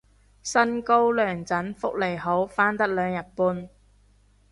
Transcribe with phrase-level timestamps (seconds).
[0.41, 3.69] 薪高糧準福利好返得兩日半